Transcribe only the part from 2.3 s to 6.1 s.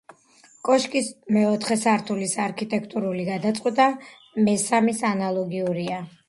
არქიტექტურული გადაწყვეტა მესამის ანალოგიურია.